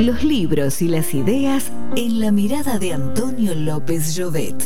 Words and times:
Los 0.00 0.24
libros 0.24 0.80
y 0.80 0.88
las 0.88 1.12
ideas 1.12 1.70
en 1.94 2.20
la 2.20 2.32
mirada 2.32 2.78
de 2.78 2.94
Antonio 2.94 3.54
López 3.54 4.14
Llovet. 4.14 4.56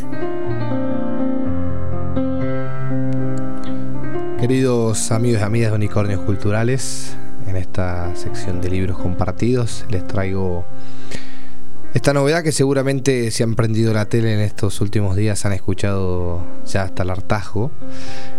Queridos 4.39 5.11
amigos 5.11 5.41
y 5.41 5.45
amigas 5.45 5.73
de 5.73 5.77
Unicornios 5.77 6.21
Culturales, 6.21 7.17
en 7.49 7.57
esta 7.57 8.15
sección 8.15 8.61
de 8.61 8.71
libros 8.71 8.97
compartidos 8.97 9.85
les 9.91 10.07
traigo 10.07 10.65
esta 11.95 12.13
novedad 12.13 12.45
que 12.45 12.53
seguramente 12.53 13.33
si 13.33 13.43
han 13.43 13.57
prendido 13.57 13.93
la 13.93 14.05
tele 14.05 14.35
en 14.35 14.41
estos 14.41 14.81
últimos 14.81 15.17
días 15.17 15.45
han 15.47 15.53
escuchado 15.53 16.47
ya 16.65 16.83
hasta 16.83 17.03
el 17.03 17.11
hartazgo, 17.11 17.73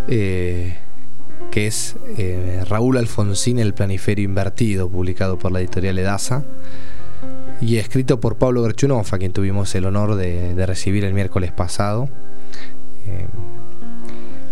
eh, 0.07 0.77
que 1.51 1.67
es 1.67 1.95
eh, 2.17 2.63
Raúl 2.67 2.97
Alfonsín, 2.97 3.59
El 3.59 3.73
Planiferio 3.73 4.25
Invertido, 4.25 4.89
publicado 4.89 5.37
por 5.37 5.51
la 5.51 5.59
editorial 5.59 5.97
Edasa 5.99 6.43
y 7.61 7.77
escrito 7.77 8.19
por 8.19 8.37
Pablo 8.37 8.63
Gerchunov, 8.63 9.05
a 9.11 9.17
quien 9.17 9.31
tuvimos 9.31 9.73
el 9.75 9.85
honor 9.85 10.15
de, 10.15 10.65
recibir 10.65 11.05
el 11.05 11.13
miércoles 11.13 11.51
pasado. 11.51 12.09
Eh, 13.07 13.27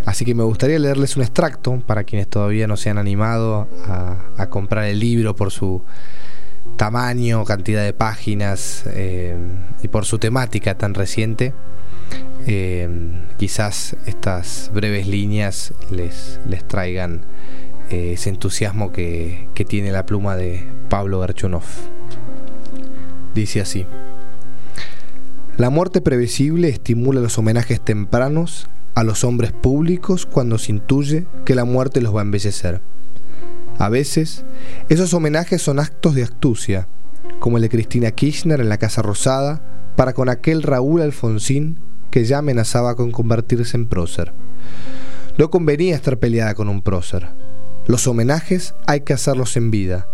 así 0.05 0.25
que 0.25 0.35
me 0.35 0.43
gustaría 0.43 0.79
leerles 0.79 1.17
un 1.17 1.23
extracto 1.23 1.79
para 1.85 2.03
quienes 2.03 2.27
todavía 2.27 2.67
no 2.67 2.77
se 2.77 2.89
han 2.89 2.97
animado 2.97 3.67
a 4.37 4.47
comprar 4.47 4.85
el 4.85 4.99
libro 4.99 5.35
por 5.35 5.51
su 5.51 5.81
tamaño, 6.77 7.43
cantidad 7.45 7.83
de 7.83 7.93
páginas 7.93 8.83
eh, 8.87 9.35
y 9.81 9.87
por 9.87 10.05
su 10.05 10.19
temática 10.19 10.75
tan 10.75 10.93
reciente, 10.93 11.53
eh, 12.45 12.89
quizás 13.37 13.95
estas 14.05 14.71
breves 14.73 15.07
líneas 15.07 15.73
les, 15.89 16.39
les 16.47 16.67
traigan 16.67 17.21
eh, 17.89 18.13
ese 18.13 18.29
entusiasmo 18.29 18.91
que, 18.91 19.47
que, 19.53 19.65
tiene 19.65 19.91
la 19.91 20.05
pluma 20.05 20.35
de 20.35 20.65
Pablo 20.89 21.19
Garchunov. 21.19 21.63
Dice 23.33 23.61
así. 23.61 23.85
La 25.57 25.69
muerte 25.69 26.01
previsible 26.01 26.69
estimula 26.69 27.21
los 27.21 27.37
homenajes 27.37 27.79
tempranos 27.79 28.67
a 28.95 29.03
los 29.03 29.23
hombres 29.23 29.51
públicos 29.51 30.25
cuando 30.25 30.57
se 30.57 30.71
intuye 30.71 31.25
que 31.45 31.55
la 31.55 31.65
muerte 31.65 32.01
los 32.01 32.15
va 32.15 32.21
a 32.21 32.23
embellecer. 32.23 32.81
A 33.77 33.89
veces, 33.89 34.45
esos 34.89 35.13
homenajes 35.13 35.61
son 35.61 35.79
actos 35.79 36.15
de 36.15 36.23
astucia, 36.23 36.87
como 37.39 37.57
el 37.57 37.63
de 37.63 37.69
Cristina 37.69 38.11
Kirchner 38.11 38.61
en 38.61 38.69
la 38.69 38.77
Casa 38.77 39.01
Rosada, 39.01 39.61
para 39.95 40.13
con 40.13 40.29
aquel 40.29 40.63
Raúl 40.63 41.01
Alfonsín 41.01 41.77
que 42.13 42.25
ya 42.25 42.37
amenazaba 42.37 42.93
con 42.93 43.09
convertirse 43.09 43.75
en 43.75 43.87
prócer. 43.87 44.33
No 45.39 45.49
convenía 45.49 45.95
estar 45.95 46.19
peleada 46.19 46.53
con 46.53 46.69
un 46.69 46.83
prócer. 46.83 47.29
Los 47.87 48.05
homenajes 48.05 48.75
hay 48.85 49.01
que 49.01 49.13
hacerlos 49.13 49.57
en 49.57 49.71
vida, 49.71 50.05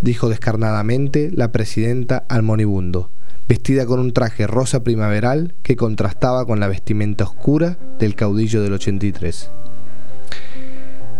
dijo 0.00 0.30
descarnadamente 0.30 1.30
la 1.30 1.52
presidenta 1.52 2.24
al 2.30 2.42
moribundo, 2.42 3.10
vestida 3.46 3.84
con 3.84 4.00
un 4.00 4.14
traje 4.14 4.46
rosa 4.46 4.84
primaveral 4.84 5.54
que 5.62 5.76
contrastaba 5.76 6.46
con 6.46 6.60
la 6.60 6.68
vestimenta 6.68 7.24
oscura 7.24 7.76
del 7.98 8.14
caudillo 8.14 8.62
del 8.62 8.72
83. 8.72 9.50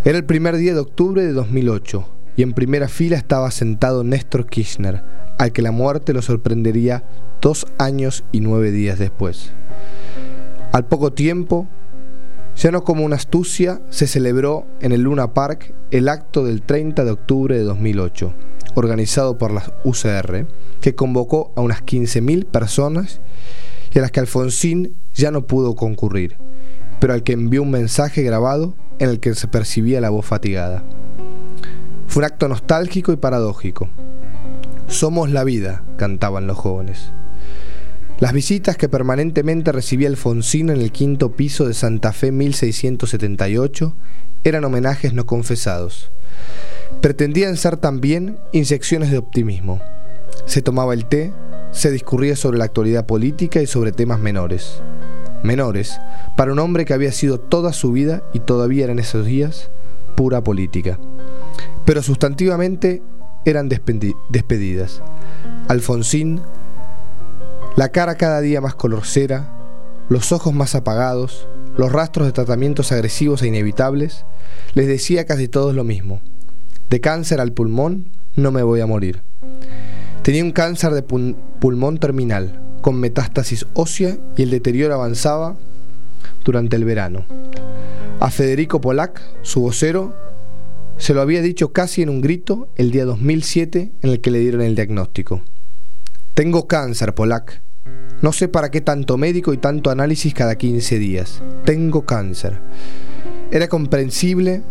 Era 0.06 0.16
el 0.16 0.24
primer 0.24 0.56
día 0.56 0.72
de 0.72 0.80
octubre 0.80 1.22
de 1.22 1.34
2008 1.34 2.08
y 2.38 2.42
en 2.42 2.54
primera 2.54 2.88
fila 2.88 3.18
estaba 3.18 3.50
sentado 3.50 4.04
Néstor 4.04 4.46
Kirchner, 4.46 5.02
al 5.38 5.52
que 5.52 5.60
la 5.60 5.70
muerte 5.70 6.14
lo 6.14 6.22
sorprendería 6.22 7.04
dos 7.42 7.66
años 7.76 8.24
y 8.32 8.40
nueve 8.40 8.70
días 8.70 8.98
después. 8.98 9.52
Al 10.72 10.86
poco 10.86 11.12
tiempo, 11.12 11.68
ya 12.56 12.70
no 12.70 12.84
como 12.84 13.04
una 13.04 13.16
astucia, 13.16 13.80
se 13.90 14.06
celebró 14.06 14.66
en 14.80 14.92
el 14.92 15.02
Luna 15.02 15.34
Park 15.34 15.74
el 15.90 16.08
acto 16.08 16.44
del 16.44 16.62
30 16.62 17.04
de 17.04 17.10
octubre 17.10 17.56
de 17.56 17.64
2008, 17.64 18.32
organizado 18.74 19.38
por 19.38 19.52
la 19.52 19.62
UCR, 19.84 20.46
que 20.80 20.94
convocó 20.94 21.52
a 21.56 21.60
unas 21.60 21.84
15.000 21.84 22.46
personas 22.46 23.20
y 23.92 23.98
a 23.98 24.02
las 24.02 24.10
que 24.10 24.20
Alfonsín 24.20 24.94
ya 25.14 25.30
no 25.30 25.46
pudo 25.46 25.76
concurrir, 25.76 26.36
pero 27.00 27.12
al 27.12 27.22
que 27.22 27.32
envió 27.32 27.62
un 27.62 27.70
mensaje 27.70 28.22
grabado 28.22 28.74
en 28.98 29.10
el 29.10 29.20
que 29.20 29.34
se 29.34 29.48
percibía 29.48 30.00
la 30.00 30.10
voz 30.10 30.24
fatigada. 30.24 30.82
Fue 32.06 32.20
un 32.20 32.24
acto 32.24 32.48
nostálgico 32.48 33.12
y 33.12 33.16
paradójico. 33.16 33.88
Somos 34.86 35.30
la 35.30 35.44
vida, 35.44 35.82
cantaban 35.96 36.46
los 36.46 36.58
jóvenes. 36.58 37.12
Las 38.22 38.32
visitas 38.32 38.76
que 38.76 38.88
permanentemente 38.88 39.72
recibía 39.72 40.06
Alfonsín 40.06 40.70
en 40.70 40.80
el 40.80 40.92
quinto 40.92 41.32
piso 41.32 41.66
de 41.66 41.74
Santa 41.74 42.12
Fe 42.12 42.30
1678 42.30 43.96
eran 44.44 44.64
homenajes 44.64 45.12
no 45.12 45.26
confesados. 45.26 46.12
Pretendían 47.00 47.56
ser 47.56 47.78
también 47.78 48.38
inyecciones 48.52 49.10
de 49.10 49.18
optimismo. 49.18 49.80
Se 50.46 50.62
tomaba 50.62 50.94
el 50.94 51.06
té, 51.06 51.32
se 51.72 51.90
discurría 51.90 52.36
sobre 52.36 52.58
la 52.58 52.64
actualidad 52.64 53.06
política 53.06 53.60
y 53.60 53.66
sobre 53.66 53.90
temas 53.90 54.20
menores 54.20 54.80
menores, 55.42 55.98
para 56.36 56.52
un 56.52 56.60
hombre 56.60 56.84
que 56.84 56.94
había 56.94 57.10
sido 57.10 57.40
toda 57.40 57.72
su 57.72 57.90
vida 57.90 58.22
y 58.32 58.38
todavía 58.38 58.84
era 58.84 58.92
en 58.92 59.00
esos 59.00 59.26
días 59.26 59.72
pura 60.14 60.44
política. 60.44 61.00
Pero 61.84 62.04
sustantivamente 62.04 63.02
eran 63.44 63.68
despedidas. 63.68 65.02
Alfonsín, 65.66 66.40
la 67.76 67.88
cara 67.88 68.16
cada 68.16 68.40
día 68.40 68.60
más 68.60 68.74
colorcera, 68.74 69.48
los 70.08 70.32
ojos 70.32 70.52
más 70.52 70.74
apagados, 70.74 71.48
los 71.76 71.90
rastros 71.90 72.26
de 72.26 72.32
tratamientos 72.32 72.92
agresivos 72.92 73.42
e 73.42 73.48
inevitables, 73.48 74.26
les 74.74 74.86
decía 74.86 75.24
casi 75.24 75.48
todos 75.48 75.74
lo 75.74 75.84
mismo. 75.84 76.20
De 76.90 77.00
cáncer 77.00 77.40
al 77.40 77.52
pulmón 77.52 78.10
no 78.36 78.52
me 78.52 78.62
voy 78.62 78.80
a 78.80 78.86
morir. 78.86 79.22
Tenía 80.22 80.44
un 80.44 80.52
cáncer 80.52 80.92
de 80.92 81.02
pulmón 81.02 81.98
terminal, 81.98 82.60
con 82.82 83.00
metástasis 83.00 83.66
ósea 83.72 84.18
y 84.36 84.42
el 84.42 84.50
deterioro 84.50 84.94
avanzaba 84.94 85.56
durante 86.44 86.76
el 86.76 86.84
verano. 86.84 87.24
A 88.20 88.30
Federico 88.30 88.80
Polak, 88.80 89.20
su 89.40 89.62
vocero, 89.62 90.14
se 90.98 91.14
lo 91.14 91.22
había 91.22 91.40
dicho 91.40 91.72
casi 91.72 92.02
en 92.02 92.10
un 92.10 92.20
grito 92.20 92.68
el 92.76 92.90
día 92.90 93.06
2007 93.06 93.92
en 94.02 94.10
el 94.10 94.20
que 94.20 94.30
le 94.30 94.40
dieron 94.40 94.60
el 94.60 94.74
diagnóstico. 94.74 95.40
Tengo 96.34 96.66
cáncer, 96.66 97.14
Polak. 97.14 97.60
No 98.22 98.32
sé 98.32 98.48
para 98.48 98.70
qué 98.70 98.80
tanto 98.80 99.18
médico 99.18 99.52
y 99.52 99.58
tanto 99.58 99.90
análisis 99.90 100.32
cada 100.32 100.54
15 100.56 100.98
días. 100.98 101.42
Tengo 101.66 102.06
cáncer. 102.06 102.58
Era 103.50 103.68
comprensible, 103.68 104.62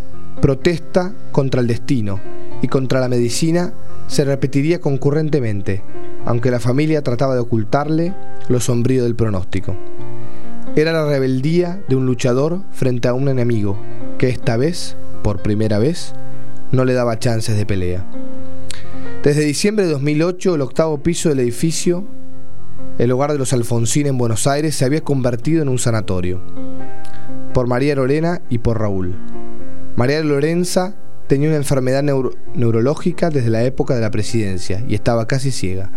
protesta 0.42 1.14
contra 1.32 1.62
el 1.62 1.68
destino 1.68 2.20
y 2.64 2.68
contra 2.68 3.00
la 3.00 3.08
medicina 3.08 3.74
se 4.08 4.26
repetiría 4.26 4.82
concurrentemente, 4.82 5.84
aunque 6.26 6.50
la 6.50 6.60
familia 6.60 7.04
trataba 7.04 7.36
de 7.36 7.42
ocultarle 7.42 8.16
lo 8.50 8.60
sombrío 8.60 9.04
del 9.04 9.16
pronóstico. 9.16 9.78
Era 10.76 10.94
la 10.94 11.06
rebeldía 11.06 11.80
de 11.88 11.96
un 11.96 12.08
luchador 12.08 12.64
frente 12.72 13.08
a 13.08 13.14
un 13.14 13.30
enemigo 13.30 13.80
que 14.18 14.30
esta 14.30 14.58
vez, 14.58 14.98
por 15.22 15.44
primera 15.44 15.78
vez, 15.78 16.16
no 16.72 16.86
le 16.86 16.94
daba 16.94 17.20
chances 17.20 17.56
de 17.56 17.68
pelea. 17.68 18.04
Desde 19.24 19.46
diciembre 19.46 19.86
de 19.86 19.92
2008, 19.92 20.56
el 20.56 20.62
octavo 20.62 21.04
piso 21.04 21.30
del 21.30 21.42
edificio, 21.42 22.08
el 22.98 23.12
hogar 23.12 23.32
de 23.32 23.38
los 23.38 23.54
Alfonsín 23.54 24.08
en 24.08 24.18
Buenos 24.18 24.48
Aires, 24.48 24.74
se 24.74 24.84
había 24.84 25.02
convertido 25.02 25.62
en 25.62 25.70
un 25.70 25.78
sanatorio. 25.78 26.42
Por 27.54 27.68
María 27.68 27.94
Lorena 27.94 28.42
y 28.50 28.58
por 28.58 28.80
Raúl. 28.80 29.16
María 29.96 30.24
Lorenza 30.24 30.96
tenía 31.28 31.50
una 31.50 31.58
enfermedad 31.58 32.02
neurológica 32.02 33.30
desde 33.30 33.52
la 33.52 33.64
época 33.64 33.94
de 33.94 34.02
la 34.02 34.10
presidencia 34.10 34.84
y 34.88 34.96
estaba 34.96 35.28
casi 35.28 35.52
ciega. 35.52 35.92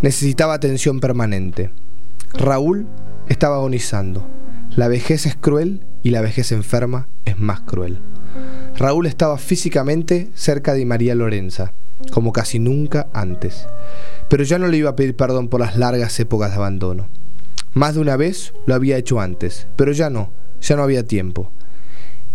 Necesitaba 0.00 0.54
atención 0.54 1.00
permanente. 1.00 1.70
Raúl 2.32 2.86
estaba 3.28 3.56
agonizando. 3.56 4.26
La 4.74 4.88
vejez 4.88 5.26
es 5.26 5.36
cruel 5.36 5.84
y 6.02 6.10
la 6.10 6.22
vejez 6.22 6.50
enferma 6.50 7.08
es 7.26 7.38
más 7.38 7.60
cruel. 7.60 8.00
Raúl 8.78 9.04
estaba 9.04 9.36
físicamente 9.36 10.30
cerca 10.34 10.72
de 10.72 10.86
María 10.86 11.14
Lorenza, 11.14 11.74
como 12.12 12.32
casi 12.32 12.58
nunca 12.58 13.08
antes, 13.12 13.66
pero 14.28 14.44
ya 14.44 14.58
no 14.58 14.68
le 14.68 14.76
iba 14.76 14.90
a 14.90 14.96
pedir 14.96 15.16
perdón 15.16 15.48
por 15.48 15.60
las 15.60 15.76
largas 15.76 16.18
épocas 16.20 16.50
de 16.50 16.56
abandono. 16.56 17.08
Más 17.72 17.94
de 17.94 18.00
una 18.00 18.16
vez 18.16 18.52
lo 18.66 18.74
había 18.74 18.96
hecho 18.96 19.20
antes, 19.20 19.66
pero 19.76 19.92
ya 19.92 20.10
no, 20.10 20.30
ya 20.60 20.76
no 20.76 20.82
había 20.82 21.06
tiempo. 21.06 21.50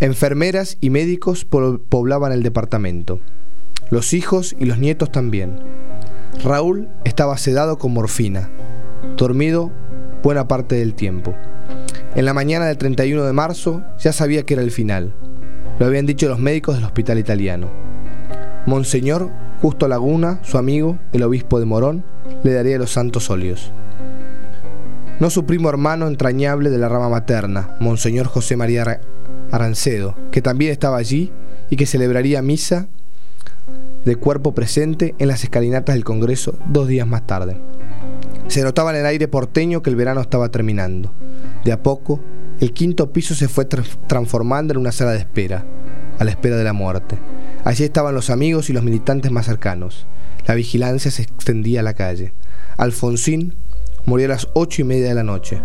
Enfermeras 0.00 0.76
y 0.80 0.90
médicos 0.90 1.44
poblaban 1.44 2.32
el 2.32 2.42
departamento. 2.42 3.20
Los 3.90 4.12
hijos 4.12 4.54
y 4.58 4.66
los 4.66 4.78
nietos 4.78 5.10
también. 5.10 5.58
Raúl 6.44 6.88
estaba 7.04 7.36
sedado 7.38 7.78
con 7.78 7.92
morfina, 7.92 8.50
dormido 9.16 9.72
buena 10.22 10.46
parte 10.48 10.76
del 10.76 10.94
tiempo. 10.94 11.34
En 12.14 12.24
la 12.24 12.34
mañana 12.34 12.66
del 12.66 12.78
31 12.78 13.24
de 13.24 13.32
marzo 13.32 13.82
ya 13.98 14.12
sabía 14.12 14.44
que 14.44 14.54
era 14.54 14.62
el 14.62 14.70
final. 14.70 15.14
Lo 15.78 15.86
habían 15.86 16.06
dicho 16.06 16.28
los 16.28 16.38
médicos 16.38 16.76
del 16.76 16.84
hospital 16.84 17.18
italiano. 17.18 17.70
Monseñor 18.66 19.30
Justo 19.60 19.88
Laguna, 19.88 20.40
su 20.42 20.56
amigo, 20.56 20.98
el 21.12 21.22
obispo 21.22 21.58
de 21.58 21.66
Morón, 21.66 22.02
le 22.42 22.52
daría 22.54 22.78
los 22.78 22.92
santos 22.92 23.28
óleos. 23.28 23.72
No 25.18 25.28
su 25.28 25.44
primo 25.44 25.68
hermano 25.68 26.06
entrañable 26.06 26.70
de 26.70 26.78
la 26.78 26.88
rama 26.88 27.10
materna, 27.10 27.76
Monseñor 27.78 28.26
José 28.26 28.56
María 28.56 29.00
Arancedo, 29.52 30.14
que 30.30 30.40
también 30.40 30.72
estaba 30.72 30.96
allí 30.96 31.30
y 31.68 31.76
que 31.76 31.84
celebraría 31.84 32.40
misa 32.40 32.88
de 34.06 34.16
cuerpo 34.16 34.54
presente 34.54 35.14
en 35.18 35.28
las 35.28 35.44
escalinatas 35.44 35.94
del 35.94 36.04
Congreso 36.04 36.54
dos 36.66 36.88
días 36.88 37.06
más 37.06 37.26
tarde. 37.26 37.60
Se 38.48 38.62
notaba 38.62 38.92
en 38.92 39.00
el 39.00 39.06
aire 39.06 39.28
porteño 39.28 39.82
que 39.82 39.90
el 39.90 39.96
verano 39.96 40.22
estaba 40.22 40.48
terminando. 40.48 41.12
De 41.64 41.72
a 41.72 41.82
poco, 41.82 42.20
el 42.60 42.72
quinto 42.72 43.12
piso 43.12 43.34
se 43.34 43.46
fue 43.46 43.66
transformando 43.66 44.72
en 44.72 44.78
una 44.78 44.90
sala 44.90 45.12
de 45.12 45.18
espera, 45.18 45.66
a 46.18 46.24
la 46.24 46.30
espera 46.30 46.56
de 46.56 46.64
la 46.64 46.72
muerte. 46.72 47.18
Allí 47.64 47.84
estaban 47.84 48.14
los 48.14 48.30
amigos 48.30 48.70
y 48.70 48.72
los 48.72 48.82
militantes 48.82 49.30
más 49.30 49.46
cercanos. 49.46 50.06
La 50.46 50.54
vigilancia 50.54 51.10
se 51.10 51.22
extendía 51.22 51.80
a 51.80 51.82
la 51.84 51.94
calle. 51.94 52.32
Alfonsín 52.76 53.54
murió 54.06 54.26
a 54.26 54.30
las 54.30 54.48
ocho 54.54 54.82
y 54.82 54.84
media 54.84 55.08
de 55.08 55.14
la 55.14 55.22
noche. 55.22 55.60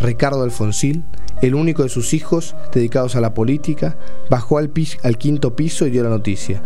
Ricardo 0.00 0.42
Alfonsín, 0.42 1.04
el 1.42 1.54
único 1.54 1.82
de 1.82 1.88
sus 1.88 2.14
hijos 2.14 2.54
dedicados 2.72 3.16
a 3.16 3.20
la 3.20 3.34
política, 3.34 3.96
bajó 4.30 4.58
al, 4.58 4.70
quinto 5.18 5.56
piso 5.56 5.86
y 5.86 5.90
dio 5.90 6.02
la 6.02 6.10
noticia. 6.10 6.62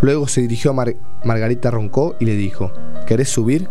Luego 0.00 0.28
se 0.28 0.42
dirigió 0.42 0.72
a 0.72 0.86
Margarita 1.24 1.70
Roncó 1.70 2.16
y 2.20 2.24
le 2.24 2.34
dijo, 2.34 2.72
¿querés 3.06 3.28
subir? 3.28 3.68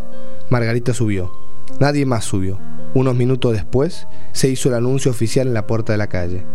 Margarita 0.49 0.93
subió. 0.93 1.31
Nadie 1.79 2.05
más 2.05 2.25
subió. 2.25 2.59
Unos 2.93 3.15
minutos 3.15 3.53
después 3.53 4.07
se 4.31 4.49
hizo 4.49 4.69
el 4.69 4.75
anuncio 4.75 5.11
oficial 5.11 5.47
en 5.47 5.53
la 5.53 5.67
puerta 5.67 5.93
de 5.93 5.97
la 5.97 6.07
calle. 6.07 6.45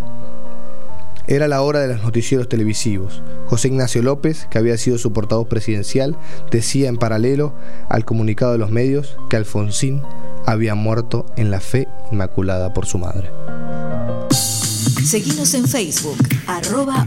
Era 1.28 1.46
la 1.46 1.60
hora 1.60 1.80
de 1.80 1.88
los 1.88 2.02
noticieros 2.02 2.48
televisivos. 2.48 3.22
José 3.48 3.68
Ignacio 3.68 4.02
López, 4.02 4.46
que 4.50 4.56
había 4.56 4.78
sido 4.78 4.96
su 4.96 5.12
portavoz 5.12 5.46
presidencial, 5.46 6.16
decía 6.50 6.88
en 6.88 6.96
paralelo 6.96 7.52
al 7.90 8.06
comunicado 8.06 8.52
de 8.52 8.58
los 8.58 8.70
medios 8.70 9.18
que 9.28 9.36
Alfonsín 9.36 10.00
había 10.46 10.74
muerto 10.74 11.26
en 11.36 11.50
la 11.50 11.60
fe 11.60 11.86
inmaculada 12.10 12.72
por 12.72 12.86
su 12.86 12.96
madre. 12.96 13.30
Seguimos 15.04 15.52
en 15.52 15.68
Facebook, 15.68 16.16
arroba. 16.46 17.06